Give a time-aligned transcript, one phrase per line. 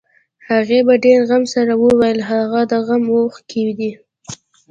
[0.49, 3.91] هغې په ډېر غم سره وويل هغه د غم اوښکې دي.